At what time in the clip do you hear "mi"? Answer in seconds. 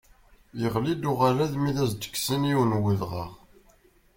1.57-1.71